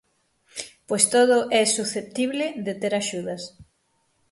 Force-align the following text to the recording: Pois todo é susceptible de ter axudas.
Pois 0.87 1.03
todo 1.13 1.37
é 1.61 1.63
susceptible 1.77 2.45
de 2.65 2.73
ter 2.81 2.93
axudas. 3.01 3.41